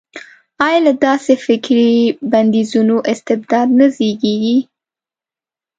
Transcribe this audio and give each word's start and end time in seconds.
ایا 0.65 0.79
له 0.85 0.93
داسې 1.05 1.33
فکري 1.45 1.91
بندیزونو 2.31 2.95
استبداد 3.11 3.67
نه 3.79 3.87
زېږي. 3.95 4.37